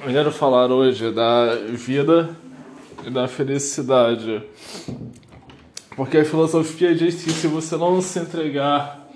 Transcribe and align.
Eu 0.00 0.12
quero 0.12 0.30
falar 0.30 0.70
hoje 0.70 1.10
da 1.10 1.56
vida 1.56 2.30
e 3.04 3.10
da 3.10 3.26
felicidade. 3.26 4.40
Porque 5.96 6.18
a 6.18 6.24
filosofia 6.24 6.94
diz 6.94 7.24
que 7.24 7.30
se 7.30 7.48
você 7.48 7.76
não 7.76 8.00
se 8.00 8.20
entregar 8.20 9.08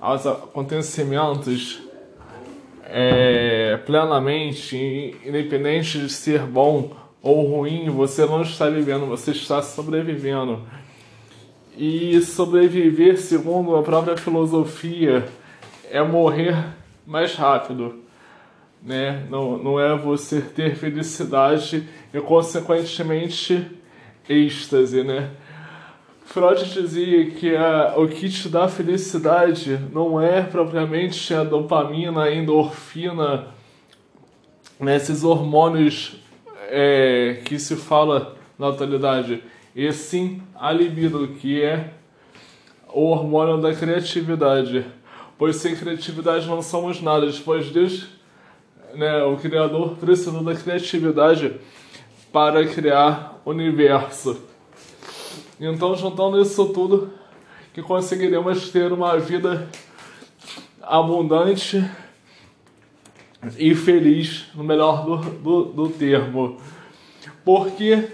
aos 0.00 0.26
acontecimentos 0.26 1.82
é, 2.86 3.76
plenamente, 3.84 5.14
independente 5.22 5.98
de 5.98 6.08
ser 6.08 6.40
bom 6.40 6.96
ou 7.20 7.46
ruim, 7.46 7.90
você 7.90 8.24
não 8.24 8.40
está 8.40 8.70
vivendo, 8.70 9.04
você 9.04 9.32
está 9.32 9.60
sobrevivendo. 9.60 10.62
E 11.76 12.20
sobreviver, 12.22 13.20
segundo 13.20 13.76
a 13.76 13.82
própria 13.82 14.16
filosofia, 14.16 15.28
é 15.90 16.02
morrer 16.02 16.56
mais 17.06 17.34
rápido 17.34 18.02
né? 18.82 19.26
Não, 19.30 19.56
não 19.56 19.80
é 19.80 19.96
você 19.96 20.40
ter 20.40 20.74
felicidade 20.74 21.88
e, 22.12 22.20
consequentemente, 22.20 23.70
êxtase, 24.28 25.04
né? 25.04 25.30
Freud 26.24 26.64
dizia 26.64 27.30
que 27.30 27.54
a, 27.54 27.94
o 27.96 28.08
que 28.08 28.28
te 28.28 28.48
dá 28.48 28.66
felicidade 28.66 29.78
não 29.92 30.20
é 30.20 30.42
propriamente 30.42 31.34
a 31.34 31.44
dopamina, 31.44 32.24
a 32.24 32.34
endorfina, 32.34 33.48
né, 34.80 34.96
esses 34.96 35.24
hormônios 35.24 36.16
é, 36.70 37.42
que 37.44 37.58
se 37.58 37.76
fala 37.76 38.36
na 38.58 38.68
atualidade, 38.68 39.42
e 39.76 39.92
sim 39.92 40.42
a 40.54 40.72
libido, 40.72 41.28
que 41.28 41.60
é 41.60 41.90
o 42.88 43.10
hormônio 43.10 43.58
da 43.58 43.74
criatividade. 43.74 44.86
Pois 45.36 45.56
sem 45.56 45.76
criatividade 45.76 46.46
não 46.46 46.62
somos 46.62 47.00
nada, 47.02 47.30
pois 47.44 47.70
Deus 47.70 48.06
né, 48.94 49.22
o 49.24 49.36
criador 49.36 49.96
precisou 49.96 50.42
da 50.42 50.54
criatividade 50.54 51.60
para 52.32 52.66
criar 52.66 53.40
universo. 53.44 54.42
Então, 55.60 55.94
juntando 55.94 56.40
isso 56.40 56.66
tudo, 56.66 57.12
que 57.72 57.82
conseguiremos 57.82 58.70
ter 58.70 58.92
uma 58.92 59.18
vida 59.18 59.68
abundante 60.82 61.84
e 63.58 63.74
feliz, 63.74 64.46
no 64.54 64.64
melhor 64.64 65.04
do, 65.04 65.16
do, 65.16 65.64
do 65.64 65.88
termo. 65.88 66.60
Porque 67.44 68.08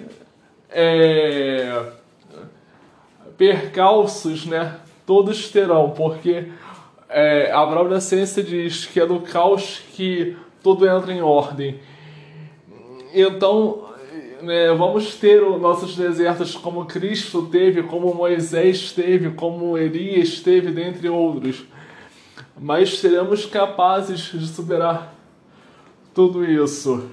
é, 0.71 1.93
percalços, 3.37 4.47
né, 4.47 4.79
todos 5.07 5.49
terão, 5.49 5.91
porque 5.91 6.49
é, 7.09 7.51
a 7.53 7.67
própria 7.67 8.01
ciência 8.01 8.43
diz 8.43 8.87
que 8.87 9.01
é 9.01 9.07
do 9.07 9.21
caos 9.21 9.81
que 9.95 10.37
tudo 10.63 10.87
entra 10.87 11.13
em 11.13 11.23
ordem. 11.23 11.81
Então, 13.15 13.89
né, 14.43 14.73
vamos 14.75 15.15
ter 15.17 15.43
os 15.43 15.61
nossos 15.61 15.97
desertos 15.97 16.55
como 16.57 16.85
Cristo 16.87 17.47
teve, 17.47 17.83
como 17.83 18.15
Moisés 18.15 18.93
teve, 18.93 19.31
como 19.31 19.77
Elias 19.77 20.41
teve, 20.41 20.71
dentre 20.71 21.09
outros. 21.09 21.65
Mas 22.61 22.99
seremos 22.99 23.47
capazes 23.47 24.21
de 24.33 24.47
superar 24.47 25.15
tudo 26.15 26.45
isso. 26.45 27.09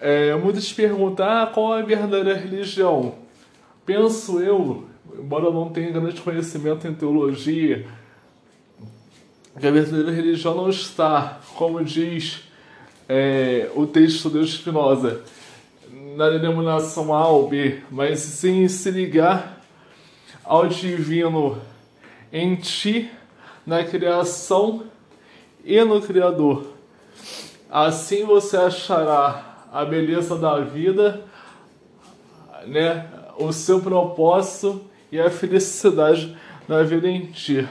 É, 0.00 0.34
muitos 0.34 0.72
perguntam 0.72 1.26
ah, 1.26 1.50
qual 1.52 1.78
é 1.78 1.82
a 1.82 1.84
verdadeira 1.84 2.34
religião. 2.34 3.14
Penso 3.84 4.40
eu, 4.40 4.84
embora 5.18 5.44
eu 5.44 5.52
não 5.52 5.68
tenha 5.68 5.90
grande 5.90 6.20
conhecimento 6.20 6.86
em 6.88 6.94
teologia, 6.94 7.86
que 9.58 9.66
a 9.66 9.70
verdadeira 9.70 10.10
religião 10.10 10.54
não 10.54 10.70
está, 10.70 11.40
como 11.56 11.84
diz 11.84 12.42
é, 13.08 13.70
o 13.74 13.86
texto 13.86 14.30
de 14.30 14.46
Spinoza, 14.46 15.22
na 16.16 16.30
denominação 16.30 17.12
A 17.14 17.28
ou 17.28 17.48
B, 17.48 17.80
mas 17.90 18.20
sim 18.20 18.66
se 18.68 18.90
ligar 18.90 19.60
ao 20.44 20.66
divino 20.66 21.60
em 22.32 22.56
ti, 22.56 23.10
na 23.66 23.84
criação 23.84 24.84
e 25.64 25.82
no 25.84 26.00
Criador. 26.00 26.66
Assim 27.70 28.24
você 28.24 28.56
achará 28.56 29.66
a 29.72 29.84
beleza 29.84 30.36
da 30.36 30.60
vida, 30.60 31.24
né, 32.66 33.06
o 33.38 33.52
seu 33.52 33.80
propósito 33.80 34.82
e 35.10 35.20
a 35.20 35.30
felicidade 35.30 36.36
da 36.68 36.82
vida 36.82 37.08
em 37.08 37.26
ti. 37.26 37.66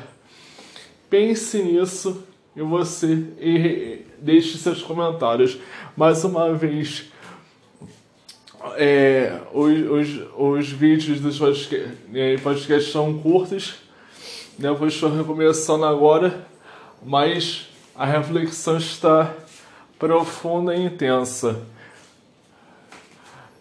Pense 1.12 1.62
nisso 1.62 2.24
e 2.56 2.62
você 2.62 4.02
deixe 4.18 4.58
seus 4.58 4.82
comentários. 4.82 5.60
Mais 5.94 6.24
uma 6.24 6.54
vez, 6.54 7.12
é, 8.78 9.42
os, 9.54 9.74
os, 9.92 10.28
os 10.38 10.70
vídeos 10.70 11.20
dos 11.20 11.38
podcasts 11.38 12.88
é, 12.88 12.92
são 12.94 13.20
curtos, 13.20 13.76
né? 14.58 14.70
eu 14.70 14.88
estou 14.88 15.14
recomeçando 15.14 15.84
agora, 15.84 16.48
mas 17.04 17.68
a 17.94 18.06
reflexão 18.06 18.78
está 18.78 19.36
profunda 20.00 20.74
e 20.74 20.86
intensa. 20.86 21.62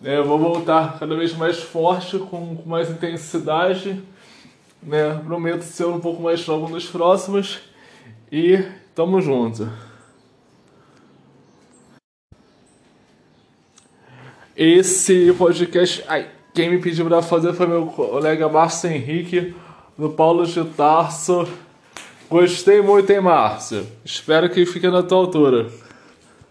É, 0.05 0.19
eu 0.19 0.25
vou 0.25 0.39
voltar 0.39 1.01
cada 1.01 1.17
vez 1.17 1.35
mais 1.35 1.59
forte, 1.59 2.17
com, 2.17 2.55
com 2.55 2.69
mais 2.69 2.89
intensidade 2.89 4.01
né? 4.83 5.21
Prometo 5.25 5.63
ser 5.63 5.87
um 5.87 6.01
pouco 6.01 6.23
mais 6.23 6.47
logo 6.47 6.69
nos 6.69 6.87
próximos. 6.87 7.61
E 8.31 8.65
tamo 8.95 9.21
junto. 9.21 9.69
Esse 14.57 15.33
podcast. 15.33 16.05
Ai, 16.07 16.29
quem 16.55 16.71
me 16.71 16.79
pediu 16.79 17.07
para 17.07 17.23
fazer 17.23 17.53
foi 17.55 17.67
meu 17.67 17.87
colega 17.87 18.49
Márcio 18.49 18.91
Henrique, 18.91 19.55
do 19.97 20.11
Paulo 20.11 20.47
de 20.47 20.65
Tarso. 20.65 21.49
Gostei 22.29 22.81
muito, 22.81 23.11
hein, 23.11 23.21
Márcio? 23.21 23.87
Espero 24.05 24.49
que 24.51 24.67
fique 24.67 24.89
na 24.89 25.03
tua 25.03 25.19
altura. 25.19 25.71